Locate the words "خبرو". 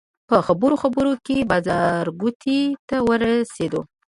0.47-0.75, 0.83-1.13